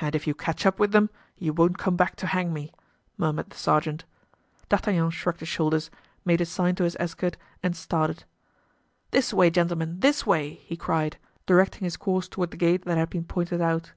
[0.00, 2.72] "And if you catch up with them you won't come back to hang me,"
[3.16, 4.04] murmured the sergeant.
[4.68, 5.90] D'Artagnan shrugged his shoulders,
[6.24, 8.22] made a sign to his escort and started.
[9.10, 13.10] "This way, gentlemen, this way!" he cried, directing his course toward the gate that had
[13.10, 13.94] been pointed out.